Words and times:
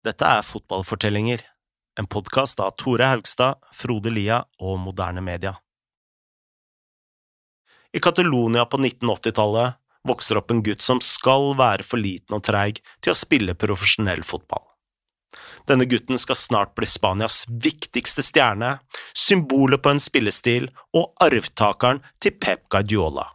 Dette 0.00 0.24
er 0.24 0.40
Fotballfortellinger, 0.40 1.42
en 2.00 2.06
podkast 2.08 2.60
av 2.64 2.70
Tore 2.80 3.04
Haugstad, 3.04 3.58
Frode 3.76 4.08
Lia 4.08 4.38
og 4.56 4.78
Moderne 4.80 5.20
Media. 5.20 5.58
I 7.92 8.00
Catalonia 8.00 8.64
på 8.64 8.80
1980-tallet 8.80 9.76
vokser 10.08 10.40
opp 10.40 10.54
en 10.54 10.62
gutt 10.64 10.80
som 10.80 11.02
skal 11.04 11.52
være 11.58 11.84
for 11.84 12.00
liten 12.00 12.38
og 12.38 12.46
treig 12.48 12.80
til 13.04 13.12
å 13.12 13.18
spille 13.18 13.58
profesjonell 13.60 14.24
fotball. 14.24 14.64
Denne 15.68 15.84
gutten 15.84 16.16
skal 16.16 16.40
snart 16.40 16.72
bli 16.78 16.88
Spanias 16.88 17.42
viktigste 17.52 18.24
stjerne, 18.24 18.78
symbolet 19.12 19.84
på 19.84 19.92
en 19.92 20.00
spillestil 20.00 20.70
og 20.96 21.12
arvtakeren 21.20 22.00
til 22.24 22.38
Pep 22.40 22.70
Guardiola. 22.72 23.28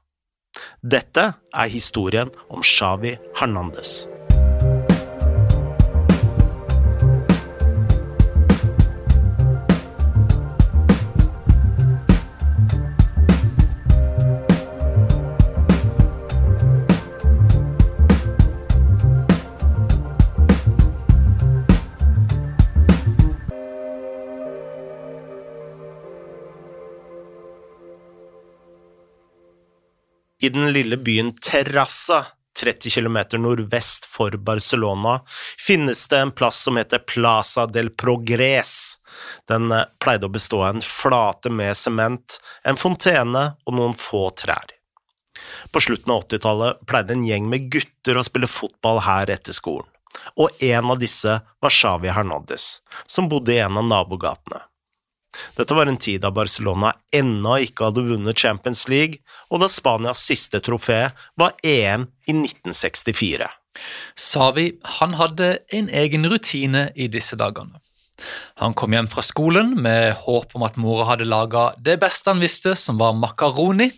Dette 0.82 1.30
er 1.38 1.70
historien 1.70 2.34
om 2.50 2.66
Xavi 2.66 3.20
Hernandez. 3.38 4.08
I 30.46 30.50
den 30.50 30.74
lille 30.74 30.98
byen 30.98 31.32
Terrassa, 31.42 32.26
30 32.60 32.90
km 32.90 33.18
nordvest 33.42 34.06
for 34.06 34.32
Barcelona, 34.32 35.22
finnes 35.68 36.08
det 36.08 36.20
en 36.20 36.32
plass 36.32 36.60
som 36.64 36.78
heter 36.78 37.00
Plaza 37.00 37.66
del 37.66 37.90
Progres. 37.90 38.98
Den 39.50 39.72
eh, 39.72 39.88
pleide 40.04 40.30
å 40.30 40.34
bestå 40.36 40.60
av 40.62 40.76
en 40.76 40.86
flate 40.86 41.50
med 41.50 41.74
sement, 41.78 42.38
en 42.64 42.78
fontene 42.78 43.46
og 43.66 43.78
noen 43.80 43.98
få 43.98 44.28
trær. 44.38 44.76
På 45.74 45.82
slutten 45.82 46.14
av 46.14 46.28
80-tallet 46.28 46.86
pleide 46.86 47.18
en 47.18 47.26
gjeng 47.26 47.50
med 47.50 47.66
gutter 47.74 48.22
å 48.22 48.28
spille 48.30 48.50
fotball 48.50 49.02
her 49.08 49.34
etter 49.34 49.58
skolen, 49.58 49.90
og 50.38 50.62
en 50.62 50.94
av 50.94 51.02
disse 51.02 51.40
var 51.42 51.74
Xavi 51.74 52.14
Hernandez, 52.14 52.70
som 53.10 53.34
bodde 53.34 53.58
i 53.58 53.64
en 53.66 53.82
av 53.82 53.90
nabogatene. 53.90 54.62
Dette 55.58 55.76
var 55.78 55.90
en 55.90 56.00
tid 56.02 56.24
da 56.24 56.32
Barcelona 56.34 56.94
ennå 57.16 57.58
ikke 57.68 57.90
hadde 57.90 58.06
vunnet 58.08 58.40
Champions 58.40 58.86
League, 58.92 59.22
og 59.52 59.62
da 59.64 59.70
Spanias 59.72 60.24
siste 60.26 60.62
trofé 60.64 61.10
var 61.40 61.56
EM 61.64 62.08
i 62.28 62.36
1964. 62.36 63.50
Savi 64.16 64.70
han 65.00 65.16
hadde 65.20 65.58
en 65.76 65.90
egen 65.92 66.28
rutine 66.32 66.88
i 66.96 67.10
disse 67.12 67.38
dagene. 67.40 67.82
Han 68.64 68.74
kom 68.74 68.94
hjem 68.96 69.10
fra 69.12 69.24
skolen 69.26 69.74
med 69.84 70.14
håp 70.24 70.56
om 70.56 70.64
at 70.68 70.78
mora 70.80 71.10
hadde 71.12 71.28
laga 71.28 71.68
det 71.84 71.98
beste 72.04 72.32
han 72.32 72.44
visste, 72.44 72.76
som 72.80 73.00
var 73.02 73.18
makaroni. 73.20 73.90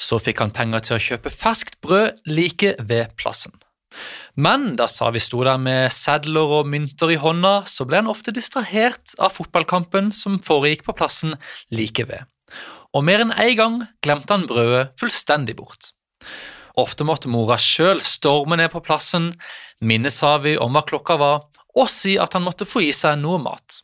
Så 0.00 0.16
fikk 0.22 0.40
han 0.40 0.54
penger 0.56 0.86
til 0.86 0.96
å 0.96 1.02
kjøpe 1.08 1.34
ferskt 1.34 1.76
brød 1.84 2.24
like 2.32 2.72
ved 2.80 3.12
plassen. 3.20 3.52
Men 4.34 4.74
da 4.78 4.88
Savi 4.90 5.20
sto 5.22 5.42
der 5.44 5.60
med 5.60 5.92
sedler 5.92 6.58
og 6.60 6.68
mynter 6.70 7.12
i 7.12 7.18
hånda, 7.20 7.62
så 7.68 7.86
ble 7.88 8.00
han 8.00 8.10
ofte 8.10 8.34
distrahert 8.34 9.14
av 9.20 9.34
fotballkampen 9.36 10.12
som 10.16 10.40
foregikk 10.44 10.86
på 10.86 10.96
plassen 10.96 11.36
like 11.74 12.06
ved. 12.08 12.24
Og 12.92 13.04
mer 13.04 13.24
enn 13.24 13.34
én 13.40 13.56
gang 13.56 13.78
glemte 14.04 14.34
han 14.34 14.48
brødet 14.48 14.92
fullstendig 15.00 15.56
bort. 15.60 15.92
Ofte 16.80 17.04
måtte 17.04 17.28
mora 17.28 17.58
sjøl 17.60 18.00
storme 18.04 18.56
ned 18.56 18.72
på 18.72 18.80
plassen, 18.84 19.32
minne 19.84 20.12
Savi 20.12 20.54
om 20.56 20.72
hva 20.72 20.84
klokka 20.88 21.18
var, 21.20 21.42
og 21.76 21.88
si 21.88 22.16
at 22.20 22.36
han 22.36 22.44
måtte 22.44 22.68
få 22.68 22.84
i 22.84 22.92
seg 22.96 23.18
noe 23.20 23.40
mat. 23.40 23.82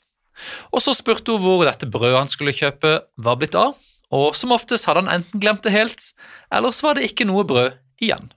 Og 0.73 0.81
så 0.85 0.95
spurte 0.97 1.35
hun 1.35 1.43
hvor 1.43 1.65
dette 1.67 1.89
brødet 1.91 2.17
han 2.17 2.33
skulle 2.33 2.57
kjøpe, 2.57 2.99
var 3.17 3.39
blitt 3.41 3.57
av, 3.59 3.77
og 4.15 4.37
som 4.37 4.55
oftest 4.57 4.89
hadde 4.89 5.05
han 5.05 5.19
enten 5.19 5.43
glemt 5.43 5.65
det 5.67 5.75
helt, 5.75 6.13
eller 6.55 6.73
så 6.73 6.89
var 6.89 6.99
det 6.99 7.09
ikke 7.11 7.29
noe 7.29 7.45
brød 7.49 7.77
igjen. 8.01 8.31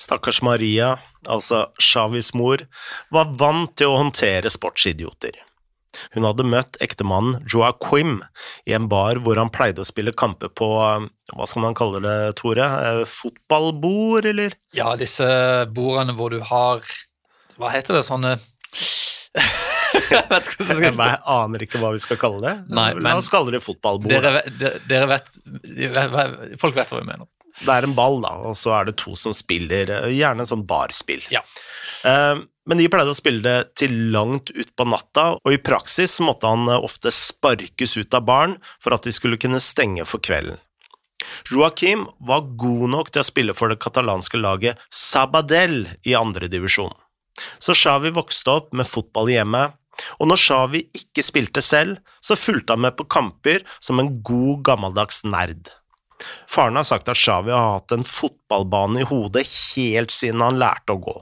Stakkars 0.00 0.40
Maria, 0.46 0.94
altså 1.28 1.66
Shavis 1.80 2.32
mor, 2.36 2.64
var 3.12 3.32
vant 3.40 3.74
til 3.76 3.92
å 3.92 3.98
håndtere 4.00 4.50
sportsidioter. 4.52 5.36
Hun 6.14 6.24
hadde 6.24 6.46
møtt 6.46 6.78
ektemannen 6.84 7.40
Joaquim 7.50 8.20
i 8.68 8.74
en 8.76 8.86
bar 8.90 9.18
hvor 9.24 9.40
han 9.40 9.50
pleide 9.52 9.82
å 9.82 9.88
spille 9.88 10.14
kamper 10.16 10.52
på, 10.54 10.68
hva 11.34 11.48
skal 11.50 11.64
man 11.66 11.76
kalle 11.78 12.02
det, 12.04 12.16
Tore, 12.38 12.66
eh, 12.86 13.02
fotballbord, 13.10 14.28
eller? 14.30 14.54
Ja, 14.76 14.94
disse 14.98 15.26
bordene 15.74 16.14
hvor 16.16 16.30
du 16.32 16.40
har 16.46 16.84
Hva 17.60 17.72
heter 17.74 17.98
det, 17.98 18.04
sånne 18.06 18.36
Jeg 19.90 20.26
vet 20.30 20.46
ikke 20.46 20.64
hvordan 20.64 20.84
jeg, 20.84 20.94
jeg 20.94 21.20
aner 21.34 21.64
ikke 21.66 21.80
hva 21.82 21.90
vi 21.92 22.00
skal 22.02 22.18
kalle 22.20 22.38
det. 22.44 22.52
Nei, 22.70 22.92
La 23.02 23.16
oss 23.18 23.28
kalle 23.32 23.50
det 23.56 23.60
fotballbord. 23.64 24.12
Dere, 24.12 24.42
dere 24.86 25.08
vet, 25.10 25.30
folk 26.62 26.78
vet 26.78 26.92
hva 26.94 27.00
vi 27.02 27.08
mener. 27.08 27.26
Det 27.60 27.74
er 27.74 27.86
en 27.86 27.96
ball, 27.96 28.20
da, 28.24 28.32
og 28.48 28.56
så 28.56 28.72
er 28.78 28.88
det 28.88 28.96
to 29.00 29.12
som 29.18 29.34
spiller, 29.36 29.92
gjerne 30.08 30.44
en 30.44 30.48
sånn 30.48 30.64
barspill. 30.68 31.22
Ja. 31.32 31.42
Uh, 32.04 32.40
men 32.70 32.78
de 32.80 32.88
pleide 32.92 33.12
å 33.12 33.18
spille 33.18 33.42
det 33.44 33.74
til 33.80 33.94
langt 34.14 34.52
utpå 34.52 34.86
natta, 34.88 35.34
og 35.36 35.54
i 35.54 35.60
praksis 35.60 36.18
måtte 36.22 36.48
han 36.50 36.68
eh, 36.70 36.78
ofte 36.78 37.10
sparkes 37.10 37.96
ut 37.98 38.14
av 38.14 38.26
baren 38.28 38.58
for 38.78 38.94
at 38.94 39.08
de 39.08 39.14
skulle 39.16 39.40
kunne 39.40 39.58
stenge 39.64 40.04
for 40.06 40.22
kvelden. 40.22 40.60
Joaquim 41.50 42.06
var 42.28 42.46
god 42.60 42.86
nok 42.94 43.10
til 43.12 43.24
å 43.24 43.26
spille 43.26 43.56
for 43.56 43.72
det 43.72 43.80
katalanske 43.82 44.38
laget 44.40 44.80
Sabadell 44.86 45.82
i 46.06 46.14
andredivisjon. 46.16 46.94
Så 47.58 47.74
Xavi 47.76 48.12
vokste 48.14 48.54
opp 48.54 48.72
med 48.76 48.88
fotball 48.88 49.32
i 49.32 49.38
hjemmet, 49.38 49.76
og 50.22 50.30
når 50.30 50.40
Xavi 50.40 50.84
ikke 50.96 51.24
spilte 51.24 51.64
selv, 51.64 51.98
så 52.24 52.38
fulgte 52.38 52.76
han 52.76 52.84
med 52.86 52.96
på 52.96 53.08
kamper 53.10 53.64
som 53.82 54.00
en 54.00 54.14
god, 54.22 54.62
gammeldags 54.68 55.24
nerd. 55.26 55.72
Faren 56.50 56.78
har 56.78 56.86
sagt 56.88 57.10
at 57.10 57.18
Xavi 57.18 57.52
har 57.54 57.76
hatt 57.78 57.94
en 57.96 58.06
fotballbane 58.06 59.02
i 59.02 59.08
hodet 59.08 59.46
helt 59.48 60.14
siden 60.14 60.44
han 60.44 60.60
lærte 60.60 60.96
å 60.96 61.02
gå. 61.02 61.16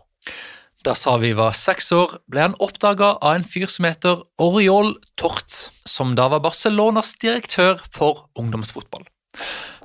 Da 0.87 0.95
Savi 0.95 1.33
var 1.35 1.57
seks 1.59 1.91
år, 1.93 2.21
ble 2.31 2.45
han 2.47 2.59
oppdaga 2.63 3.17
av 3.19 3.35
en 3.37 3.47
fyr 3.47 3.67
som 3.71 3.89
heter 3.89 4.23
Oriol 4.41 4.95
Tort, 5.19 5.73
som 5.89 6.15
da 6.19 6.29
var 6.33 6.45
Barcelonas 6.45 7.17
direktør 7.21 7.83
for 7.93 8.29
ungdomsfotball. 8.39 9.05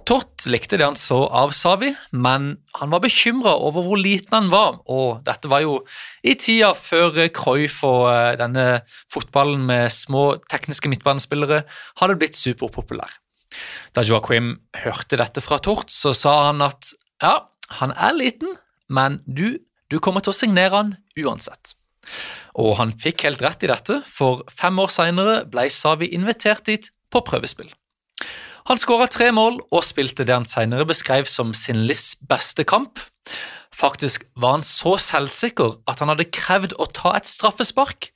Tort 0.08 0.46
likte 0.52 0.78
det 0.78 0.86
han 0.86 0.98
så 1.00 1.22
av 1.32 1.54
Savi, 1.56 1.94
men 2.12 2.50
han 2.78 2.92
var 2.92 3.02
bekymra 3.04 3.56
over 3.56 3.86
hvor 3.88 4.00
liten 4.00 4.36
han 4.36 4.52
var, 4.52 4.82
og 4.92 5.24
dette 5.28 5.50
var 5.52 5.64
jo 5.64 5.78
i 6.28 6.36
tida 6.36 6.74
før 6.78 7.24
Cruyff 7.34 7.82
og 7.88 8.10
eh, 8.12 8.34
denne 8.40 8.68
fotballen 9.12 9.64
med 9.68 9.92
små 9.96 10.26
tekniske 10.52 10.92
midtbanespillere 10.92 11.64
hadde 12.02 12.20
blitt 12.20 12.40
superpopulær. 12.40 13.16
Da 13.96 14.04
Joaquim 14.06 14.56
hørte 14.84 15.20
dette 15.20 15.44
fra 15.44 15.60
Tort, 15.64 15.92
så 15.94 16.14
sa 16.18 16.36
han 16.48 16.64
at 16.66 16.94
ja, 17.24 17.36
han 17.80 17.94
er 17.96 18.18
liten, 18.18 18.58
men 18.90 19.22
du, 19.26 19.60
du 19.90 20.00
kommer 20.04 20.24
til 20.24 20.34
å 20.34 20.38
signere 20.38 20.76
han 20.76 20.96
uansett. 21.20 21.76
Og 22.60 22.76
han 22.78 22.92
fikk 23.00 23.26
helt 23.28 23.42
rett 23.42 23.64
i 23.66 23.72
dette, 23.72 24.02
for 24.06 24.44
fem 24.52 24.78
år 24.82 24.92
seinere 24.94 25.40
ble 25.50 25.70
Savi 25.74 26.12
invitert 26.14 26.68
dit 26.70 26.92
på 27.14 27.24
prøvespill. 27.26 27.72
Han 28.70 28.80
skåra 28.80 29.10
tre 29.12 29.28
mål 29.36 29.60
og 29.76 29.84
spilte 29.84 30.24
det 30.24 30.36
han 30.36 30.48
senere 30.48 30.88
beskrev 30.88 31.28
som 31.28 31.52
sin 31.58 31.84
livs 31.88 32.14
beste 32.30 32.64
kamp. 32.68 33.02
Faktisk 33.76 34.24
var 34.40 34.58
han 34.58 34.64
så 34.68 34.96
selvsikker 35.02 35.82
at 35.90 36.00
han 36.00 36.12
hadde 36.14 36.30
krevd 36.32 36.76
å 36.80 36.88
ta 36.94 37.16
et 37.18 37.28
straffespark, 37.28 38.12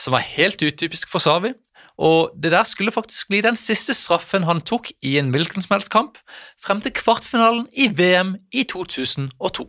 som 0.00 0.16
var 0.16 0.24
helt 0.24 0.62
utypisk 0.64 1.10
for 1.12 1.22
Savi, 1.22 1.52
og 1.98 2.32
det 2.34 2.52
der 2.54 2.66
skulle 2.68 2.94
faktisk 2.94 3.28
bli 3.28 3.42
den 3.44 3.58
siste 3.58 3.94
straffen 3.96 4.46
han 4.48 4.62
tok 4.64 4.90
i 5.04 5.16
en 5.20 5.32
hvilken 5.34 5.64
som 5.64 5.76
helst 5.76 5.92
kamp, 5.92 6.18
frem 6.62 6.82
til 6.84 6.94
kvartfinalen 6.96 7.66
i 7.72 7.88
VM 7.92 8.36
i 8.52 8.64
2002. 8.68 9.68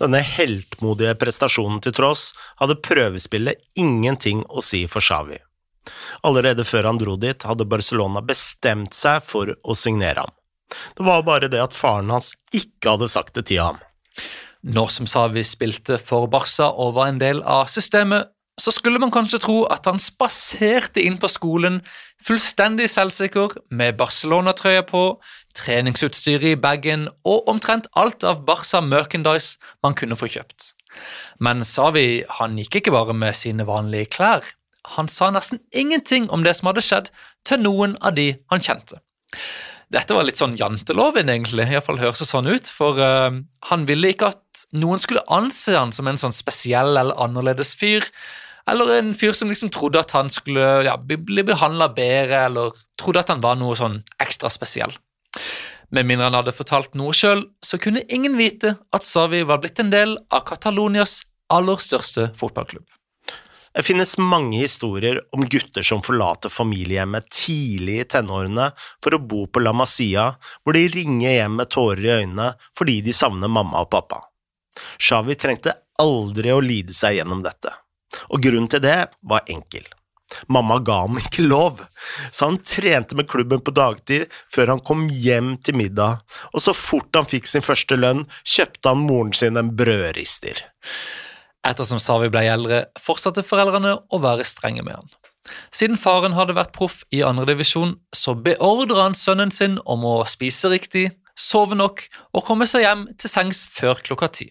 Denne 0.00 0.22
heltmodige 0.24 1.14
prestasjonen 1.20 1.80
til 1.84 1.94
tross 1.96 2.30
hadde 2.60 2.78
prøvespillet 2.82 3.60
ingenting 3.78 4.42
å 4.48 4.64
si 4.64 4.86
for 4.90 5.04
Xavi. 5.04 5.38
Allerede 6.26 6.64
før 6.68 6.90
han 6.90 7.00
dro 7.00 7.16
dit, 7.20 7.46
hadde 7.46 7.68
Barcelona 7.68 8.22
bestemt 8.24 8.96
seg 8.96 9.24
for 9.24 9.52
å 9.62 9.76
signere 9.76 10.26
ham. 10.26 10.34
Det 10.96 11.04
var 11.06 11.24
bare 11.26 11.48
det 11.50 11.60
at 11.62 11.76
faren 11.76 12.12
hans 12.12 12.34
ikke 12.54 12.94
hadde 12.94 13.10
sagt 13.10 13.34
det 13.38 13.48
til 13.50 13.62
ham. 13.64 13.80
Nå 14.60 14.86
som 14.92 15.08
Savi 15.08 15.42
spilte 15.46 15.96
for 15.98 16.28
Barca 16.30 16.68
og 16.70 16.94
var 16.98 17.10
en 17.10 17.20
del 17.20 17.40
av 17.42 17.70
systemet, 17.72 18.28
så 18.60 18.72
skulle 18.74 19.00
man 19.00 19.12
kanskje 19.14 19.40
tro 19.42 19.58
at 19.72 19.86
han 19.88 20.00
spaserte 20.02 21.02
inn 21.02 21.16
på 21.20 21.30
skolen 21.32 21.80
fullstendig 22.24 22.90
selvsikker, 22.92 23.56
med 23.70 23.96
Barcelona-trøya 24.00 24.84
på, 24.88 25.04
treningsutstyret 25.56 26.52
i 26.52 26.60
bagen 26.60 27.08
og 27.26 27.48
omtrent 27.50 27.88
alt 27.98 28.24
av 28.26 28.44
Barca 28.46 28.82
merchandise 28.84 29.58
man 29.84 29.96
kunne 29.98 30.18
få 30.20 30.28
kjøpt. 30.30 30.74
Men 31.40 31.64
Savi 31.64 32.22
han 32.38 32.58
gikk 32.60 32.80
ikke 32.80 32.94
bare 32.94 33.16
med 33.16 33.36
sine 33.38 33.66
vanlige 33.66 34.12
klær. 34.16 34.44
Han 34.96 35.08
sa 35.08 35.30
nesten 35.32 35.60
ingenting 35.76 36.28
om 36.30 36.44
det 36.44 36.56
som 36.58 36.70
hadde 36.70 36.84
skjedd, 36.84 37.10
til 37.46 37.62
noen 37.64 37.96
av 38.04 38.16
de 38.18 38.32
han 38.52 38.62
kjente. 38.64 39.00
Dette 39.90 40.14
var 40.14 40.26
litt 40.26 40.38
sånn 40.38 40.54
janteloven, 40.58 41.30
egentlig, 41.32 41.66
iallfall 41.66 41.98
høres 41.98 42.20
det 42.22 42.28
sånn 42.28 42.46
ut, 42.46 42.68
for 42.70 43.00
uh, 43.02 43.32
han 43.70 43.86
ville 43.88 44.12
ikke 44.12 44.28
at 44.30 44.66
noen 44.76 45.02
skulle 45.02 45.24
anse 45.32 45.74
han 45.74 45.90
som 45.94 46.06
en 46.06 46.20
sånn 46.20 46.34
spesiell 46.34 46.94
eller 46.94 47.18
annerledes 47.18 47.74
fyr, 47.78 48.06
eller 48.70 48.94
en 48.98 49.14
fyr 49.14 49.34
som 49.36 49.50
liksom 49.50 49.72
trodde 49.74 50.00
at 50.00 50.14
han 50.16 50.30
skulle 50.32 50.66
ja, 50.86 50.96
bli 50.96 51.44
behandla 51.46 51.90
bedre, 51.96 52.44
eller 52.48 52.76
trodde 53.00 53.24
at 53.24 53.32
han 53.32 53.42
var 53.44 53.58
noe 53.60 53.76
sånn 53.78 54.00
ekstra 54.22 54.50
spesiell. 54.52 54.94
Med 55.90 56.06
mindre 56.06 56.28
han 56.28 56.38
hadde 56.38 56.54
fortalt 56.54 56.94
noe 56.98 57.14
sjøl, 57.16 57.42
så 57.66 57.80
kunne 57.82 58.06
ingen 58.08 58.38
vite 58.38 58.76
at 58.94 59.06
Savi 59.06 59.42
var 59.46 59.58
blitt 59.62 59.82
en 59.82 59.90
del 59.90 60.16
av 60.30 60.46
Catalonias 60.46 61.20
aller 61.50 61.82
største 61.82 62.30
fotballklubb. 62.38 62.86
Det 63.70 63.84
finnes 63.86 64.16
mange 64.18 64.58
historier 64.58 65.20
om 65.34 65.44
gutter 65.46 65.84
som 65.86 66.02
forlater 66.02 66.50
familiehjemmet 66.50 67.28
tidlig 67.30 68.00
i 68.02 68.06
tenårene 68.16 68.72
for 69.02 69.14
å 69.14 69.22
bo 69.22 69.44
på 69.46 69.62
La 69.62 69.70
Masia, 69.76 70.32
hvor 70.64 70.74
de 70.74 70.88
ringer 70.90 71.36
hjem 71.36 71.60
med 71.60 71.70
tårer 71.70 72.02
i 72.02 72.16
øynene 72.22 72.48
fordi 72.78 72.98
de 73.06 73.14
savner 73.14 73.50
mamma 73.50 73.84
og 73.84 73.92
pappa. 73.94 74.24
Shawi 74.98 75.36
trengte 75.38 75.76
aldri 76.02 76.50
å 76.50 76.62
lide 76.64 76.94
seg 76.96 77.20
gjennom 77.20 77.44
dette, 77.46 77.70
og 78.28 78.42
grunnen 78.44 78.70
til 78.70 78.82
det 78.84 78.98
var 79.22 79.48
enkel. 79.50 79.86
Mamma 80.46 80.78
ga 80.78 81.00
ham 81.04 81.18
ikke 81.18 81.42
lov, 81.42 81.80
så 82.30 82.50
han 82.50 82.60
trente 82.62 83.16
med 83.18 83.28
klubben 83.30 83.62
på 83.64 83.74
dagtid 83.74 84.30
før 84.52 84.74
han 84.74 84.82
kom 84.86 85.08
hjem 85.10 85.56
til 85.64 85.78
middag, 85.80 86.20
og 86.54 86.62
så 86.62 86.74
fort 86.76 87.18
han 87.18 87.28
fikk 87.28 87.50
sin 87.50 87.64
første 87.66 87.98
lønn, 87.98 88.26
kjøpte 88.46 88.92
han 88.92 89.06
moren 89.08 89.34
sin 89.36 89.58
en 89.60 89.72
brødrister. 89.76 90.62
Ettersom 91.66 92.00
Savi 92.00 92.30
ble 92.32 92.46
eldre, 92.48 92.84
fortsatte 93.02 93.44
foreldrene 93.44 93.96
å 93.98 94.22
være 94.22 94.46
strenge 94.48 94.84
med 94.86 94.96
han. 94.96 95.10
Siden 95.74 95.98
faren 96.00 96.36
hadde 96.36 96.56
vært 96.56 96.72
proff 96.76 97.02
i 97.14 97.24
andredivisjon, 97.26 97.96
så 98.14 98.36
beordra 98.36 99.08
han 99.08 99.18
sønnen 99.18 99.52
sin 99.54 99.78
om 99.88 100.04
å 100.06 100.20
spise 100.28 100.70
riktig, 100.72 101.08
sove 101.36 101.76
nok 101.78 102.04
og 102.36 102.44
komme 102.46 102.68
seg 102.68 102.84
hjem 102.84 103.06
til 103.18 103.32
sengs 103.32 103.64
før 103.72 104.00
klokka 104.04 104.30
ti. 104.40 104.50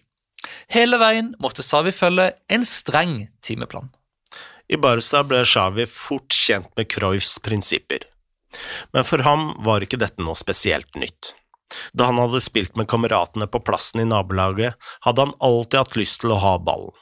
Hele 0.72 0.98
veien 1.00 1.34
måtte 1.42 1.64
Savi 1.66 1.92
følge 1.92 2.30
en 2.48 2.64
streng 2.66 3.16
timeplan. 3.44 3.90
I 4.70 4.78
Barca 4.78 5.24
ble 5.26 5.42
Xavi 5.44 5.86
fort 5.90 6.32
kjent 6.34 6.70
med 6.78 6.88
Cruyffs 6.92 7.40
prinsipper, 7.42 8.06
men 8.94 9.06
for 9.06 9.22
ham 9.26 9.50
var 9.66 9.82
ikke 9.82 9.98
dette 10.00 10.22
noe 10.22 10.38
spesielt 10.38 10.94
nytt. 10.98 11.34
Da 11.94 12.08
han 12.08 12.18
hadde 12.18 12.42
spilt 12.42 12.78
med 12.78 12.88
kameratene 12.90 13.46
på 13.50 13.60
plassen 13.66 14.02
i 14.02 14.08
nabolaget, 14.08 14.74
hadde 15.06 15.26
han 15.26 15.36
alltid 15.38 15.78
hatt 15.82 15.98
lyst 15.98 16.22
til 16.22 16.34
å 16.34 16.40
ha 16.42 16.56
ballen. 16.62 16.94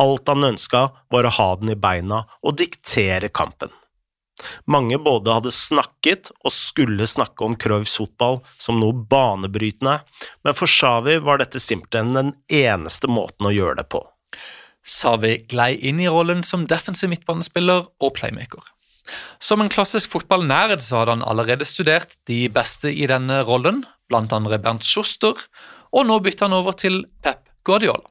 Alt 0.00 0.28
han 0.32 0.44
ønska, 0.44 0.82
var 1.12 1.28
å 1.28 1.34
ha 1.36 1.48
den 1.60 1.72
i 1.72 1.80
beina 1.80 2.22
og 2.42 2.56
diktere 2.60 3.28
kampen. 3.28 3.72
Mange 4.68 4.98
både 5.00 5.32
hadde 5.38 5.52
snakket 5.54 6.30
og 6.44 6.52
skulle 6.52 7.06
snakke 7.08 7.46
om 7.46 7.56
Cruyffs 7.56 7.96
fotball 8.00 8.42
som 8.60 8.80
noe 8.82 8.94
banebrytende, 9.08 9.98
men 10.44 10.56
for 10.56 10.70
Xavi 10.70 11.18
var 11.24 11.40
dette 11.40 11.62
simpelthen 11.62 12.12
den 12.16 12.32
eneste 12.52 13.08
måten 13.10 13.48
å 13.48 13.54
gjøre 13.54 13.80
det 13.80 13.88
på. 13.94 14.02
Savi 14.86 15.40
glei 15.50 15.72
inn 15.88 15.98
i 15.98 16.10
rollen 16.10 16.44
som 16.46 16.68
defensiv 16.70 17.10
midtbanespiller 17.10 17.88
og 17.98 18.12
playmaker. 18.18 18.62
Som 19.42 19.62
en 19.62 19.70
klassisk 19.70 20.12
fotballnerd 20.12 20.82
så 20.82 21.00
hadde 21.00 21.16
han 21.16 21.26
allerede 21.26 21.66
studert 21.66 22.14
de 22.30 22.44
beste 22.52 22.90
i 22.90 23.06
denne 23.10 23.40
rollen, 23.46 23.84
blant 24.10 24.34
andre 24.34 24.60
Bernt 24.62 24.86
Schuster, 24.86 25.34
og 25.90 26.06
nå 26.06 26.20
bytta 26.22 26.46
han 26.46 26.58
over 26.58 26.76
til 26.78 27.04
Pep 27.22 27.42
Guardiola. 27.66 28.04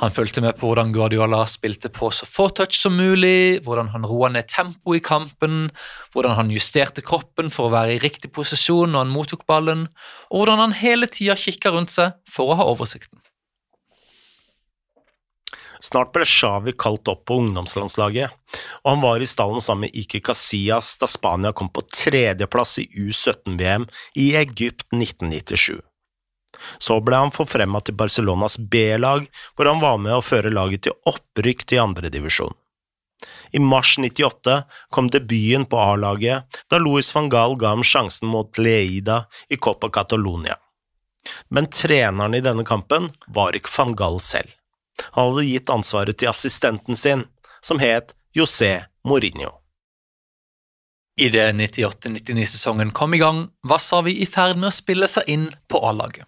Han 0.00 0.12
fulgte 0.16 0.40
med 0.40 0.56
på 0.56 0.70
hvordan 0.70 0.94
Guardiola 0.96 1.42
spilte 1.44 1.90
på 1.92 2.08
så 2.14 2.24
få 2.24 2.46
touch 2.56 2.78
som 2.80 2.94
mulig, 2.96 3.60
hvordan 3.66 3.90
han 3.92 4.06
roa 4.08 4.30
ned 4.32 4.48
tempoet 4.48 5.02
i 5.02 5.04
kampen, 5.04 5.58
hvordan 6.14 6.38
han 6.38 6.52
justerte 6.54 7.04
kroppen 7.04 7.52
for 7.52 7.68
å 7.68 7.74
være 7.74 7.98
i 7.98 8.00
riktig 8.00 8.30
posisjon 8.32 8.94
når 8.94 9.04
han 9.04 9.12
mottok 9.12 9.44
ballen, 9.50 9.90
og 10.32 10.40
hvordan 10.40 10.62
han 10.64 10.78
hele 10.80 11.10
tida 11.12 11.36
kikka 11.36 11.74
rundt 11.74 11.92
seg 11.92 12.16
for 12.24 12.48
å 12.48 12.56
ha 12.56 12.68
oversikten. 12.72 13.20
Snart 15.84 16.14
ble 16.16 16.24
Xavi 16.28 16.72
kalt 16.80 17.08
opp 17.08 17.26
på 17.28 17.36
ungdomslandslaget, 17.40 18.32
og 18.80 18.88
han 18.88 19.04
var 19.04 19.20
i 19.20 19.28
stallen 19.28 19.64
sammen 19.64 19.88
med 19.88 20.00
Ike 20.00 20.22
Casillas 20.24 20.94
da 21.00 21.08
Spania 21.08 21.52
kom 21.56 21.68
på 21.72 21.84
tredjeplass 21.92 22.78
i 22.80 22.88
U17-VM 23.04 23.88
i 24.16 24.32
Egypt 24.40 24.88
1997. 24.96 25.80
Så 26.78 27.00
ble 27.04 27.18
han 27.22 27.34
forfremma 27.34 27.80
til 27.84 27.96
Barcelonas 27.98 28.58
B-lag, 28.58 29.26
hvor 29.56 29.70
han 29.70 29.82
var 29.82 30.00
med 30.02 30.16
å 30.16 30.24
føre 30.24 30.52
laget 30.52 30.86
til 30.86 30.96
opprykk 31.08 31.66
til 31.66 31.82
andredivisjon. 31.84 32.56
I 33.52 33.58
mars 33.58 33.96
98 33.98 34.62
kom 34.94 35.10
debuten 35.10 35.66
på 35.66 35.78
A-laget 35.82 36.60
da 36.70 36.78
Louis 36.78 37.08
van 37.14 37.28
Gaal 37.32 37.56
ga 37.58 37.74
ham 37.74 37.84
sjansen 37.84 38.30
mot 38.30 38.58
Leida 38.58 39.24
i 39.48 39.56
Copa 39.56 39.90
Catalonia. 39.90 40.56
Men 41.48 41.68
treneren 41.70 42.34
i 42.34 42.40
denne 42.44 42.64
kampen 42.64 43.10
var 43.26 43.56
ikke 43.56 43.72
van 43.76 43.96
Gaal 43.98 44.20
selv. 44.24 44.54
Han 45.16 45.32
hadde 45.32 45.48
gitt 45.48 45.72
ansvaret 45.72 46.18
til 46.20 46.30
assistenten 46.30 46.96
sin, 46.96 47.24
som 47.60 47.80
het 47.82 48.14
José 48.36 48.84
Mourinho. 49.04 49.56
Idet 51.20 51.52
98-99-sesongen 51.54 52.92
kom 52.96 53.14
i 53.14 53.20
gang, 53.20 53.48
var 53.66 53.82
Savi 53.82 54.14
i 54.22 54.26
ferd 54.28 54.56
med 54.56 54.70
å 54.70 54.76
spille 54.76 55.08
seg 55.10 55.28
inn 55.28 55.48
på 55.68 55.80
A-laget. 55.84 56.24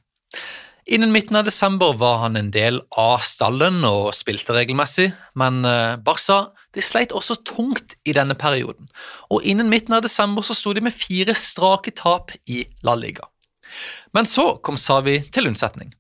Innen 0.86 1.12
midten 1.12 1.36
av 1.38 1.44
desember 1.46 1.92
var 1.94 2.16
han 2.24 2.36
en 2.36 2.48
del 2.50 2.80
av 2.98 3.20
stallen 3.22 3.84
og 3.86 4.08
spilte 4.18 4.54
regelmessig, 4.56 5.12
men 5.38 5.60
eh, 5.68 5.94
Barca 6.02 6.48
de 6.74 6.82
sleit 6.82 7.14
også 7.14 7.36
tungt 7.46 7.94
i 8.02 8.14
denne 8.16 8.34
perioden, 8.34 8.88
og 9.30 9.46
innen 9.46 9.70
midten 9.70 9.94
av 9.94 10.02
desember 10.02 10.42
så 10.42 10.56
sto 10.58 10.72
de 10.74 10.82
med 10.82 10.96
fire 10.96 11.36
strake 11.38 11.94
tap 11.94 12.34
i 12.50 12.64
La 12.82 12.96
Liga. 12.98 13.28
Men 14.10 14.26
så 14.26 14.56
kom 14.58 14.76
Savi 14.76 15.20
til 15.30 15.46
unnsetning. 15.52 15.94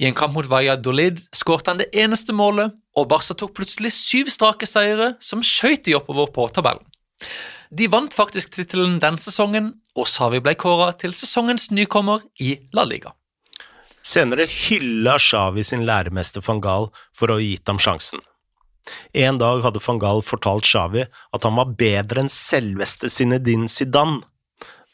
I 0.00 0.08
en 0.08 0.16
kamp 0.16 0.32
mot 0.32 0.48
Valladolid 0.48 1.20
skåret 1.36 1.68
han 1.68 1.82
det 1.82 1.90
eneste 1.92 2.32
målet, 2.32 2.72
og 2.96 3.10
Barca 3.12 3.36
tok 3.36 3.52
plutselig 3.58 3.92
syv 3.98 4.32
strake 4.32 4.68
seire 4.68 5.12
som 5.20 5.44
skjøt 5.44 5.84
de 5.84 5.98
oppover 5.98 6.32
på 6.32 6.48
tabellen. 6.56 6.88
De 7.68 7.90
vant 7.92 8.16
faktisk 8.16 8.56
tittelen 8.56 8.96
den 9.02 9.20
sesongen, 9.20 9.74
og 9.92 10.08
Savi 10.08 10.40
ble 10.40 10.56
kåra 10.56 10.92
til 10.96 11.12
sesongens 11.12 11.68
nykommer 11.74 12.24
i 12.40 12.54
La 12.72 12.88
Liga. 12.88 13.12
Senere 14.06 14.46
hylla 14.46 15.16
Xavi 15.18 15.64
sin 15.66 15.82
læremester 15.88 16.44
van 16.46 16.60
Gaal 16.62 16.90
for 17.16 17.32
å 17.32 17.38
ha 17.40 17.42
gitt 17.42 17.66
ham 17.66 17.80
sjansen. 17.82 18.22
En 19.10 19.40
dag 19.42 19.64
hadde 19.64 19.82
van 19.82 19.98
Gaal 19.98 20.22
fortalt 20.22 20.68
Xavi 20.68 21.02
at 21.08 21.48
han 21.48 21.56
var 21.58 21.72
bedre 21.80 22.22
enn 22.22 22.30
selveste 22.30 23.10
Zinedine 23.10 23.66
Zidane. 23.72 24.22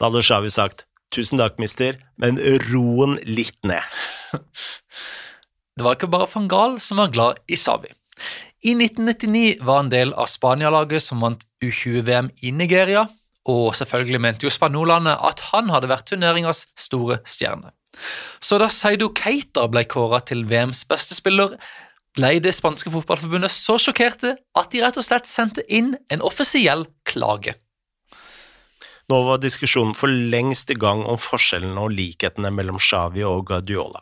Da 0.00 0.08
hadde 0.08 0.24
Xavi 0.24 0.52
sagt 0.54 0.86
Tusen 1.12 1.36
takk, 1.36 1.58
mister, 1.60 1.98
men 2.16 2.38
roen 2.70 3.18
litt 3.28 3.58
ned. 3.68 3.84
Det 5.76 5.84
var 5.84 5.98
ikke 5.98 6.08
bare 6.12 6.28
van 6.32 6.48
Gaal 6.48 6.78
som 6.80 7.02
var 7.02 7.12
glad 7.12 7.42
i 7.52 7.56
Shawi. 7.60 7.92
I 8.64 8.72
1999 8.78 9.60
var 9.60 9.82
han 9.82 9.90
del 9.92 10.12
av 10.16 10.30
Spania-laget 10.32 11.04
som 11.04 11.20
vant 11.24 11.44
U20-VM 11.64 12.30
i 12.44 12.52
Nigeria, 12.56 13.06
og 13.48 13.76
selvfølgelig 13.76 14.20
mente 14.24 14.46
jo 14.46 14.52
spanjolene 14.52 15.18
at 15.28 15.44
han 15.50 15.72
hadde 15.72 15.92
vært 15.92 16.08
turneringas 16.12 16.64
store 16.78 17.20
stjerne. 17.28 17.72
Så 18.42 18.58
da 18.60 18.68
Seido 18.72 19.10
Keita 19.16 19.66
ble 19.70 19.84
kåra 19.88 20.22
til 20.24 20.44
VMs 20.48 20.84
beste 20.90 21.16
spiller, 21.18 21.56
ble 22.16 22.36
det 22.44 22.52
spanske 22.56 22.92
fotballforbundet 22.92 23.52
så 23.52 23.78
sjokkerte 23.80 24.34
at 24.58 24.72
de 24.72 24.82
rett 24.84 24.98
og 25.00 25.06
slett 25.06 25.28
sendte 25.28 25.64
inn 25.72 25.94
en 26.12 26.24
offisiell 26.24 26.84
klage. 27.08 27.56
Nå 29.10 29.18
var 29.26 29.40
diskusjonen 29.42 29.96
for 29.98 30.08
lengst 30.08 30.70
i 30.72 30.78
gang 30.78 31.02
om 31.08 31.18
forskjellene 31.20 31.80
og 31.80 31.92
likhetene 31.96 32.52
mellom 32.54 32.78
Xavi 32.80 33.24
og 33.28 33.46
Guardiola. 33.50 34.00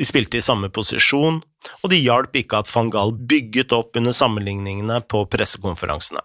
De 0.00 0.06
spilte 0.08 0.38
i 0.40 0.44
samme 0.44 0.70
posisjon, 0.72 1.40
og 1.82 1.92
det 1.92 2.00
hjalp 2.00 2.36
ikke 2.40 2.62
at 2.62 2.70
van 2.72 2.90
Gaal 2.92 3.12
bygget 3.12 3.74
opp 3.76 3.96
under 4.00 4.16
sammenligningene 4.16 5.00
på 5.04 5.26
pressekonferansene. 5.30 6.22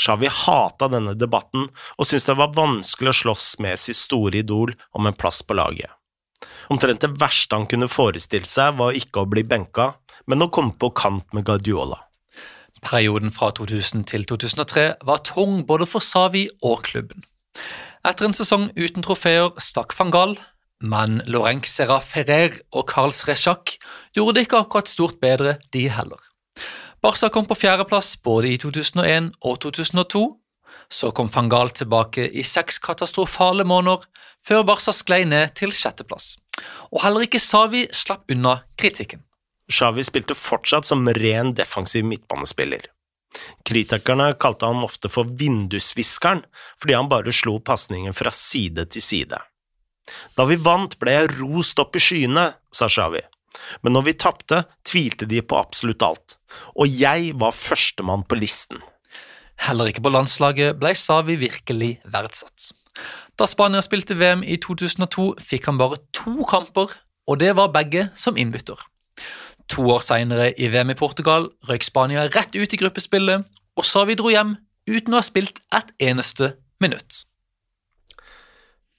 Xavi 0.00 0.30
hata 0.32 0.88
denne 0.92 1.14
debatten 1.18 1.66
og 1.68 2.06
syntes 2.06 2.28
det 2.28 2.38
var 2.38 2.54
vanskelig 2.56 3.12
å 3.12 3.18
slåss 3.22 3.48
med 3.64 3.80
sitt 3.80 3.98
store 3.98 4.42
idol 4.42 4.74
om 4.96 5.08
en 5.08 5.16
plass 5.16 5.42
på 5.46 5.56
laget. 5.58 5.90
Omtrent 6.72 7.02
det 7.02 7.12
verste 7.20 7.58
han 7.58 7.68
kunne 7.70 7.90
forestille 7.90 8.48
seg, 8.48 8.78
var 8.78 8.96
ikke 8.96 9.22
å 9.22 9.30
bli 9.30 9.44
benka, 9.46 9.92
men 10.26 10.42
å 10.42 10.50
komme 10.52 10.74
på 10.78 10.90
kant 10.96 11.28
med 11.36 11.46
Guardiola. 11.46 12.00
Perioden 12.82 13.30
fra 13.34 13.52
2000 13.54 14.06
til 14.10 14.24
2003 14.26 14.86
var 15.06 15.22
tung 15.26 15.60
både 15.66 15.86
for 15.86 16.02
Savi 16.02 16.48
og 16.66 16.82
klubben. 16.88 17.22
Etter 18.02 18.26
en 18.26 18.34
sesong 18.34 18.70
uten 18.74 19.04
trofeer 19.06 19.52
stakk 19.62 19.94
van 19.94 20.10
Gaal, 20.14 20.34
men 20.82 21.20
Lorenc 21.30 21.68
Serra 21.70 22.00
Ferrer 22.02 22.58
og 22.74 22.88
Carls 22.90 23.22
Rechac 23.28 23.76
gjorde 24.16 24.34
det 24.34 24.48
ikke 24.48 24.64
akkurat 24.64 24.90
stort 24.90 25.20
bedre, 25.22 25.60
de 25.70 25.86
heller. 25.94 26.18
Barca 27.02 27.28
kom 27.28 27.46
på 27.46 27.54
fjerdeplass 27.54 28.14
både 28.22 28.52
i 28.52 28.58
2001 28.62 29.32
og 29.42 29.58
2002. 29.64 30.22
Så 30.92 31.10
kom 31.10 31.28
Fangal 31.34 31.72
tilbake 31.74 32.28
i 32.30 32.44
seks 32.46 32.78
katastrofale 32.78 33.64
måneder, 33.66 34.04
før 34.46 34.62
Barca 34.68 34.94
sklei 34.94 35.24
ned 35.26 35.56
til 35.58 35.74
sjetteplass. 35.74 36.36
Og 36.92 37.02
heller 37.02 37.26
ikke 37.26 37.42
Savi 37.42 37.88
slapp 37.90 38.30
unna 38.30 38.60
kritikken. 38.78 39.24
Xavi 39.72 40.04
spilte 40.06 40.36
fortsatt 40.38 40.86
som 40.86 41.08
ren 41.16 41.54
defensiv 41.58 42.06
midtbanespiller. 42.06 42.86
Kritikerne 43.66 44.32
kalte 44.38 44.68
han 44.68 44.84
ofte 44.84 45.10
for 45.10 45.26
vindusviskeren, 45.26 46.44
fordi 46.78 46.94
han 46.98 47.10
bare 47.10 47.34
slo 47.34 47.56
pasningen 47.64 48.14
fra 48.14 48.30
side 48.30 48.84
til 48.92 49.02
side. 49.02 49.40
Da 50.36 50.46
vi 50.46 50.60
vant, 50.60 50.98
ble 51.00 51.16
jeg 51.16 51.32
rost 51.40 51.80
opp 51.82 51.96
i 51.96 52.02
skyene, 52.04 52.50
sa 52.70 52.86
Xavi, 52.90 53.22
men 53.82 53.96
når 53.96 54.06
vi 54.06 54.18
tapte, 54.18 54.62
tvilte 54.86 55.26
de 55.28 55.40
på 55.42 55.58
absolutt 55.58 56.04
alt. 56.04 56.36
Og 56.74 56.88
jeg 56.88 57.32
var 57.40 57.56
førstemann 57.56 58.24
på 58.28 58.38
listen. 58.40 58.82
Heller 59.62 59.90
ikke 59.90 60.02
på 60.04 60.12
landslaget 60.12 60.78
ble 60.80 60.94
Savi 60.98 61.36
virkelig 61.40 61.96
verdsatt. 62.04 62.72
Da 63.38 63.46
Spania 63.48 63.80
spilte 63.84 64.16
VM 64.18 64.42
i 64.44 64.58
2002, 64.60 65.26
fikk 65.40 65.68
han 65.70 65.78
bare 65.80 66.00
to 66.16 66.44
kamper, 66.48 66.92
og 67.28 67.38
det 67.40 67.54
var 67.56 67.72
begge 67.74 68.08
som 68.18 68.36
innbytter. 68.36 68.76
To 69.72 69.86
år 69.94 70.02
senere, 70.04 70.50
i 70.58 70.68
VM 70.68 70.92
i 70.92 70.98
Portugal, 70.98 71.48
røyk 71.68 71.86
Spania 71.86 72.26
rett 72.34 72.56
ut 72.58 72.74
i 72.74 72.80
gruppespillet, 72.80 73.46
og 73.78 73.88
Savi 73.88 74.18
dro 74.18 74.32
hjem 74.32 74.56
uten 74.90 75.14
å 75.14 75.20
ha 75.20 75.24
spilt 75.24 75.62
et 75.72 75.94
eneste 76.02 76.56
minutt. 76.82 77.22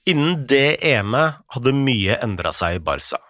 Innen 0.08 0.42
det 0.48 0.80
EM-et 0.84 1.38
hadde 1.54 1.72
mye 1.76 2.18
endra 2.24 2.52
seg 2.52 2.80
i 2.80 2.82
Barca. 2.84 3.20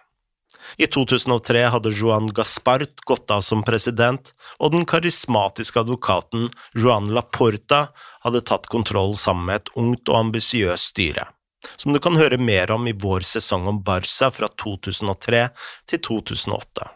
I 0.77 0.87
2003 0.87 1.63
hadde 1.73 1.93
Joan 1.93 2.27
Gaspart 2.33 3.01
gått 3.05 3.31
av 3.31 3.41
som 3.45 3.63
president, 3.63 4.33
og 4.59 4.73
den 4.75 4.85
karismatiske 4.89 5.83
advokaten 5.85 6.49
Joan 6.73 7.11
Laporta 7.15 7.87
hadde 8.25 8.43
tatt 8.49 8.67
kontroll 8.71 9.15
sammen 9.19 9.49
med 9.49 9.61
et 9.61 9.73
ungt 9.79 10.11
og 10.11 10.19
ambisiøst 10.23 10.91
styre, 10.95 11.29
som 11.77 11.93
du 11.93 12.01
kan 12.03 12.19
høre 12.19 12.41
mer 12.41 12.73
om 12.75 12.87
i 12.89 12.95
vår 13.05 13.25
sesong 13.27 13.69
om 13.71 13.81
Barca 13.85 14.31
fra 14.33 14.51
2003 14.63 15.47
til 15.91 16.03
2008. 16.09 16.91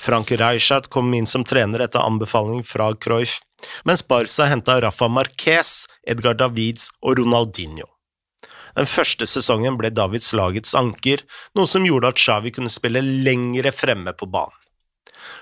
Frank 0.00 0.32
Reichert 0.40 0.88
kom 0.88 1.12
inn 1.14 1.28
som 1.28 1.44
trener 1.44 1.84
etter 1.84 2.00
anbefaling 2.00 2.64
fra 2.64 2.88
Cruyff, 2.96 3.42
mens 3.84 4.06
Barca 4.06 4.48
henta 4.48 4.80
Rafa 4.80 5.10
Marquez, 5.12 5.86
Edgar 6.06 6.38
Davids 6.38 6.88
og 7.02 7.18
Ronaldinho. 7.20 7.97
Den 8.78 8.86
første 8.86 9.26
sesongen 9.26 9.74
ble 9.74 9.90
Davids 9.90 10.30
lagets 10.38 10.70
anker, 10.78 11.24
noe 11.58 11.66
som 11.66 11.86
gjorde 11.86 12.12
at 12.12 12.20
Xavi 12.22 12.52
kunne 12.54 12.70
spille 12.70 13.02
lengre 13.02 13.72
fremme 13.74 14.12
på 14.14 14.28
banen. 14.30 14.54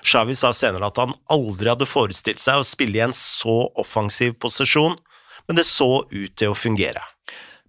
Xavi 0.01 0.33
sa 0.37 0.49
senere 0.57 0.89
at 0.89 0.97
han 0.97 1.13
aldri 1.29 1.69
hadde 1.69 1.85
forestilt 1.85 2.41
seg 2.41 2.57
å 2.57 2.65
spille 2.65 2.97
i 2.97 3.03
en 3.05 3.13
så 3.13 3.67
offensiv 3.77 4.33
posisjon, 4.41 4.95
men 5.45 5.59
det 5.59 5.67
så 5.69 6.07
ut 6.09 6.33
til 6.33 6.49
å 6.49 6.57
fungere. 6.57 7.03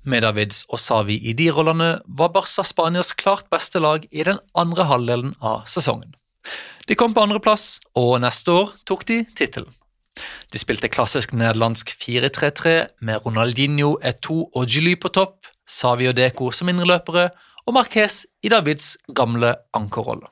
Med 0.08 0.24
Davids 0.24 0.62
og 0.72 0.80
Savi 0.80 1.18
i 1.28 1.34
de 1.36 1.50
rollene 1.52 1.90
var 2.06 2.32
Barca 2.32 2.64
Spanias 2.64 3.12
klart 3.12 3.50
beste 3.52 3.82
lag 3.84 4.06
i 4.08 4.24
den 4.24 4.40
andre 4.56 4.88
halvdelen 4.88 5.34
av 5.44 5.66
sesongen. 5.68 6.14
De 6.88 6.96
kom 6.96 7.12
på 7.12 7.26
andreplass, 7.26 7.76
og 7.92 8.22
neste 8.24 8.56
år 8.56 8.72
tok 8.88 9.04
de 9.10 9.20
tittelen. 9.36 9.68
De 10.48 10.58
spilte 10.58 10.88
klassisk 10.88 11.36
nederlandsk 11.36 11.92
4-3-3 11.92 12.74
med 13.04 13.20
Ronaldinho, 13.26 13.98
Eto 14.00 14.46
og 14.48 14.64
Gily 14.64 14.96
på 14.96 15.12
topp, 15.12 15.36
Savi 15.68 16.08
og 16.08 16.16
Deko 16.16 16.50
som 16.54 16.70
indreløpere 16.72 17.28
og 17.68 17.76
Marquez 17.76 18.22
i 18.42 18.50
Davids 18.52 18.96
gamle 19.14 19.54
ankerrolle. 19.76 20.28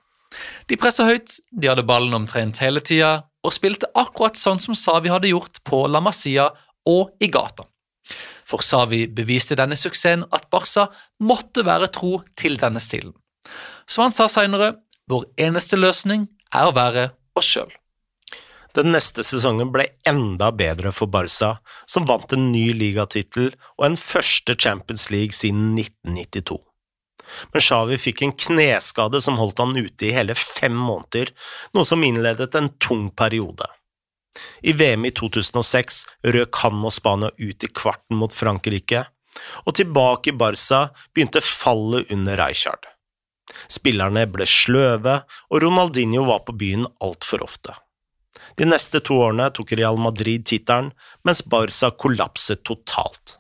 De 0.69 0.77
pressa 0.81 1.07
høyt, 1.07 1.39
de 1.53 1.69
hadde 1.71 1.87
ballen 1.87 2.17
omtrent 2.17 2.61
hele 2.65 2.83
tida 2.85 3.27
og 3.45 3.55
spilte 3.55 3.89
akkurat 3.97 4.39
sånn 4.41 4.61
som 4.63 4.77
Savi 4.77 5.13
hadde 5.13 5.31
gjort 5.31 5.61
på 5.69 5.85
La 5.89 6.03
Masia 6.03 6.49
og 6.89 7.13
i 7.23 7.29
gata. 7.33 7.67
For 8.47 8.63
Savi 8.63 9.07
beviste 9.11 9.57
denne 9.59 9.79
suksessen 9.79 10.25
at 10.35 10.49
Barca 10.53 10.87
måtte 11.23 11.65
være 11.67 11.91
tro 11.95 12.21
til 12.39 12.59
denne 12.61 12.83
stilen. 12.83 13.15
Som 13.87 14.07
han 14.07 14.15
sa 14.15 14.29
seinere, 14.31 14.77
vår 15.11 15.27
eneste 15.49 15.79
løsning 15.79 16.27
er 16.55 16.69
å 16.69 16.75
være 16.75 17.11
oss 17.39 17.51
sjøl. 17.55 17.71
Den 18.77 18.93
neste 18.93 19.25
sesongen 19.25 19.71
ble 19.73 19.87
enda 20.09 20.51
bedre 20.53 20.91
for 20.93 21.09
Barca, 21.09 21.55
som 21.89 22.05
vant 22.09 22.33
en 22.37 22.51
ny 22.53 22.75
ligatittel 22.77 23.55
og 23.79 23.87
en 23.87 23.97
første 23.97 24.53
Champions 24.53 25.09
League 25.13 25.33
siden 25.33 25.71
1992. 25.79 26.59
Men 27.53 27.65
Xavi 27.65 27.97
fikk 27.99 28.23
en 28.23 28.35
kneskade 28.37 29.23
som 29.25 29.39
holdt 29.41 29.63
han 29.63 29.73
ute 29.77 30.09
i 30.09 30.13
hele 30.15 30.37
fem 30.37 30.77
måneder, 30.77 31.33
noe 31.73 31.89
som 31.89 32.05
innledet 32.05 32.53
en 32.59 32.69
tung 32.77 33.09
periode. 33.17 33.65
I 34.61 34.75
VM 34.77 35.09
i 35.09 35.15
2006 35.17 36.03
røk 36.37 36.61
han 36.61 36.85
og 36.85 36.93
Spania 36.93 37.33
ut 37.33 37.65
i 37.65 37.73
kvarten 37.73 38.21
mot 38.21 38.35
Frankrike, 38.35 39.07
og 39.65 39.79
tilbake 39.81 40.35
i 40.35 40.37
Barca 40.37 40.91
begynte 41.15 41.41
fallet 41.45 42.13
under 42.13 42.37
Rijkaard. 42.41 42.85
Spillerne 43.73 44.27
ble 44.29 44.45
sløve, 44.49 45.21
og 45.49 45.65
Ronaldinho 45.65 46.27
var 46.29 46.45
på 46.45 46.57
byen 46.61 46.85
altfor 47.01 47.45
ofte. 47.47 47.73
De 48.57 48.69
neste 48.69 49.03
to 49.05 49.19
årene 49.27 49.51
tok 49.55 49.75
Real 49.77 49.99
Madrid 50.01 50.47
tittelen, 50.49 50.93
mens 51.27 51.43
Barca 51.45 51.91
kollapset 51.91 52.65
totalt. 52.65 53.37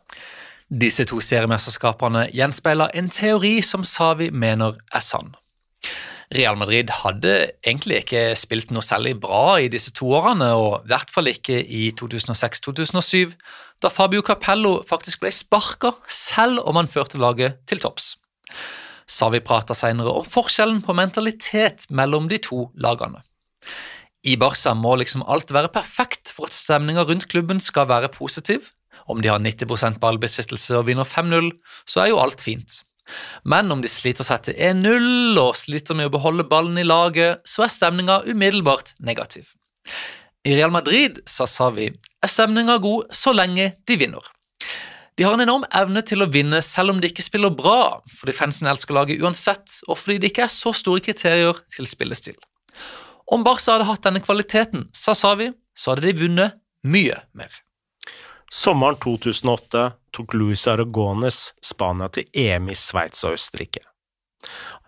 Disse 0.66 1.06
to 1.06 1.20
seriemesterskapene 1.22 2.26
gjenspeiler 2.34 2.90
en 2.98 3.10
teori 3.12 3.60
som 3.62 3.84
Savi 3.86 4.32
mener 4.34 4.78
er 4.90 5.04
sann. 5.04 5.36
Real 6.34 6.56
Madrid 6.58 6.90
hadde 7.04 7.52
egentlig 7.62 8.00
ikke 8.02 8.22
spilt 8.34 8.72
noe 8.74 8.82
særlig 8.82 9.14
bra 9.22 9.60
i 9.62 9.68
disse 9.70 9.92
to 9.94 10.08
årene, 10.18 10.48
og 10.58 10.80
i 10.82 10.90
hvert 10.90 11.12
fall 11.14 11.30
ikke 11.30 11.60
i 11.62 11.92
2006-2007, 11.94 13.36
da 13.82 13.92
Fabio 13.92 14.24
Capello 14.26 14.80
faktisk 14.88 15.22
ble 15.22 15.30
sparka, 15.30 15.92
selv 16.10 16.64
om 16.66 16.80
han 16.80 16.90
førte 16.90 17.20
laget 17.22 17.60
til 17.70 17.82
topps. 17.84 18.16
Savi 19.06 19.38
prata 19.38 19.76
senere 19.78 20.10
om 20.18 20.26
forskjellen 20.26 20.82
på 20.82 20.96
mentalitet 20.98 21.86
mellom 21.94 22.26
de 22.26 22.40
to 22.42 22.64
lagene. 22.74 23.22
I 24.26 24.34
Barca 24.40 24.72
må 24.74 24.96
liksom 24.98 25.22
alt 25.30 25.52
være 25.54 25.70
perfekt 25.70 26.32
for 26.34 26.48
at 26.48 26.54
stemninga 26.54 27.04
rundt 27.06 27.28
klubben 27.30 27.60
skal 27.62 27.86
være 27.86 28.10
positiv. 28.10 28.72
Om 29.06 29.20
de 29.22 29.30
har 29.30 29.38
90% 29.38 30.00
ballbesittelse 30.02 30.74
og 30.80 30.88
vinner 30.88 31.06
5-0, 31.06 31.52
så 31.86 32.02
er 32.02 32.10
jo 32.10 32.18
alt 32.18 32.42
fint. 32.42 32.80
Men 33.46 33.70
om 33.70 33.82
de 33.84 33.90
sliter 33.90 34.26
seg 34.26 34.48
til 34.48 34.58
1-0 34.58 35.38
og 35.38 35.54
sliter 35.54 35.94
med 35.94 36.08
å 36.08 36.14
beholde 36.16 36.48
ballen 36.50 36.80
i 36.80 36.86
laget, 36.86 37.44
så 37.46 37.66
er 37.66 37.70
stemninga 37.70 38.24
umiddelbart 38.26 38.96
negativ. 38.98 39.52
I 40.46 40.56
Real 40.58 40.74
Madrid, 40.74 41.20
sa 41.30 41.46
Savi, 41.46 41.92
er 41.92 42.32
stemninga 42.32 42.80
god 42.82 43.14
så 43.14 43.34
lenge 43.34 43.76
de 43.86 43.98
vinner. 44.00 44.26
De 45.16 45.24
har 45.24 45.36
en 45.36 45.46
enorm 45.46 45.64
evne 45.78 46.02
til 46.04 46.20
å 46.20 46.28
vinne 46.28 46.58
selv 46.66 46.92
om 46.92 46.98
de 47.00 47.08
ikke 47.08 47.24
spiller 47.24 47.54
bra, 47.54 48.02
fordi 48.18 48.34
fansen 48.36 48.68
elsker 48.68 48.98
laget 48.98 49.22
uansett, 49.22 49.78
og 49.86 49.96
fordi 50.02 50.18
det 50.20 50.32
ikke 50.32 50.44
er 50.48 50.52
så 50.52 50.74
store 50.76 51.04
kriterier 51.06 51.62
til 51.72 51.88
spillestil. 51.88 52.36
Om 53.32 53.44
Barca 53.44 53.72
hadde 53.72 53.88
hatt 53.88 54.02
denne 54.06 54.22
kvaliteten, 54.22 54.88
sa 54.92 55.14
Savi, 55.14 55.50
så 55.74 55.92
hadde 55.92 56.06
de 56.06 56.20
vunnet 56.20 56.60
mye 56.86 57.18
mer. 57.34 57.50
Sommeren 58.52 58.98
2008 59.02 59.90
tok 60.14 60.34
Luis 60.34 60.66
Aragones 60.70 61.50
Spania 61.64 62.06
til 62.08 62.28
EM 62.32 62.70
i 62.70 62.76
Sveits 62.78 63.24
og 63.26 63.34
Østerrike. 63.34 63.82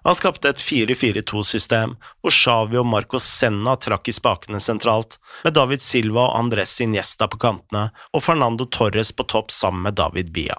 Han 0.07 0.15
skapte 0.15 0.53
et 0.53 0.63
4-4-2-system 0.63 1.97
hvor 2.23 2.33
Xavi 2.33 2.79
og 2.79 2.87
Marco 2.87 3.19
Senna 3.21 3.75
trakk 3.77 4.09
i 4.09 4.15
spakene 4.15 4.61
sentralt, 4.63 5.19
med 5.43 5.57
David 5.59 5.83
Silva 5.83 6.29
og 6.29 6.39
Andres 6.39 6.77
Iniesta 6.81 7.27
på 7.29 7.41
kantene 7.43 7.89
og 8.15 8.23
Fernando 8.25 8.69
Torres 8.71 9.11
på 9.13 9.27
topp 9.29 9.51
sammen 9.53 9.83
med 9.89 9.99
David 9.99 10.31
Bia. 10.33 10.57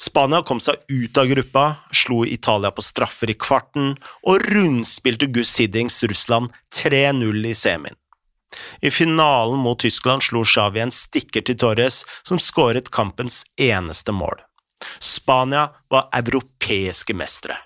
Spania 0.00 0.42
kom 0.44 0.60
seg 0.60 0.76
ut 0.92 1.16
av 1.16 1.28
gruppa, 1.30 1.66
slo 1.92 2.24
Italia 2.28 2.70
på 2.70 2.84
straffer 2.84 3.32
i 3.32 3.36
kvarten 3.40 3.94
og 4.28 4.44
rundspilte 4.52 5.28
Gus 5.32 5.54
Hiddings 5.60 6.02
Russland 6.04 6.52
3-0 6.74 7.46
i 7.48 7.54
semien. 7.56 7.96
I 8.80 8.90
finalen 8.90 9.58
mot 9.58 9.80
Tyskland 9.80 10.22
slo 10.22 10.44
Xavi 10.44 10.80
en 10.84 10.92
stikker 10.92 11.44
til 11.44 11.58
Torres, 11.60 12.04
som 12.22 12.40
skåret 12.40 12.92
kampens 12.92 13.42
eneste 13.60 14.12
mål. 14.12 14.38
Spania 15.00 15.70
var 15.90 16.10
europeiske 16.14 17.16
mestere. 17.16 17.56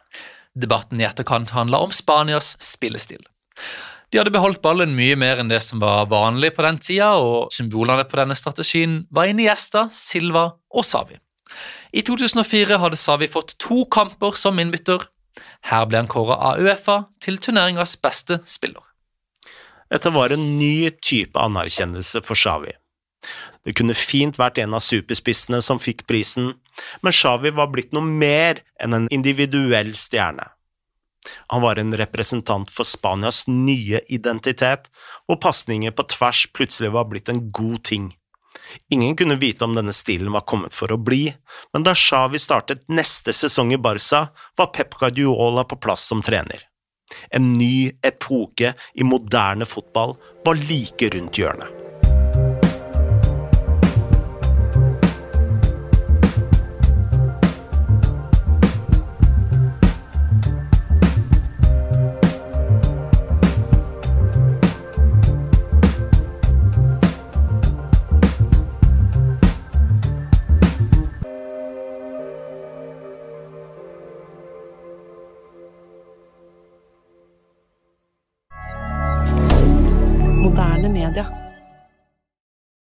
Debatten 0.54 1.00
i 1.00 1.06
etterkant 1.06 1.50
handla 1.54 1.82
om 1.82 1.92
Spanias 1.94 2.56
spillestil. 2.62 3.22
De 4.10 4.18
hadde 4.18 4.34
beholdt 4.34 4.62
ballen 4.62 4.96
mye 4.96 5.14
mer 5.18 5.38
enn 5.38 5.50
det 5.50 5.60
som 5.62 5.82
var 5.82 6.08
vanlig 6.10 6.52
på 6.56 6.64
den 6.66 6.78
tida, 6.82 7.12
og 7.18 7.52
symbolene 7.54 8.06
på 8.06 8.18
denne 8.18 8.38
strategien 8.38 9.04
var 9.14 9.30
Iniesta, 9.30 9.86
Silva 9.94 10.48
og 10.70 10.86
Savi. 10.86 11.18
I 11.92 12.02
2004 12.06 12.78
hadde 12.78 12.98
Savi 12.98 13.28
fått 13.28 13.56
to 13.58 13.84
kamper 13.90 14.36
som 14.38 14.58
innbytter. 14.62 15.08
Her 15.66 15.88
ble 15.88 16.02
han 16.02 16.10
kåret 16.10 16.38
av 16.38 16.60
Uefa 16.62 17.00
til 17.22 17.40
turneringas 17.42 17.96
beste 18.02 18.40
spiller. 18.46 18.84
Dette 19.90 20.12
var 20.14 20.30
en 20.30 20.44
ny 20.58 20.90
type 21.02 21.38
anerkjennelse 21.38 22.22
for 22.22 22.38
Xavi. 22.38 22.76
Det 23.66 23.74
kunne 23.76 23.96
fint 23.98 24.38
vært 24.40 24.60
en 24.62 24.76
av 24.78 24.84
superspissene 24.84 25.58
som 25.64 25.82
fikk 25.82 26.06
prisen, 26.08 26.54
men 27.02 27.12
Xavi 27.12 27.52
var 27.56 27.72
blitt 27.74 27.92
noe 27.92 28.06
mer 28.06 28.62
enn 28.80 28.96
en 28.96 29.10
individuell 29.12 29.92
stjerne. 29.98 30.46
Han 31.52 31.60
var 31.60 31.76
en 31.76 31.92
representant 32.00 32.70
for 32.72 32.88
Spanias 32.88 33.42
nye 33.50 34.00
identitet, 34.08 34.88
hvor 35.26 35.40
pasninger 35.42 35.92
på 35.92 36.06
tvers 36.14 36.46
plutselig 36.54 36.94
var 36.94 37.10
blitt 37.10 37.28
en 37.28 37.42
god 37.52 37.82
ting. 37.90 38.08
Ingen 38.90 39.16
kunne 39.16 39.38
vite 39.40 39.64
om 39.64 39.74
denne 39.74 39.94
stilen 39.96 40.32
var 40.32 40.46
kommet 40.48 40.74
for 40.76 40.92
å 40.92 41.00
bli, 41.00 41.24
men 41.74 41.86
da 41.86 41.94
Xavi 41.96 42.40
startet 42.42 42.86
neste 42.88 43.34
sesong 43.36 43.74
i 43.74 43.80
Barca, 43.80 44.28
var 44.58 44.72
Pep 44.74 44.98
Guardiola 45.00 45.64
på 45.64 45.80
plass 45.80 46.06
som 46.10 46.22
trener. 46.22 46.66
En 47.30 47.52
ny 47.58 47.90
epoke 48.06 48.74
i 48.94 49.06
moderne 49.06 49.66
fotball 49.66 50.16
var 50.46 50.64
like 50.70 51.10
rundt 51.14 51.38
hjørnet. 51.42 51.79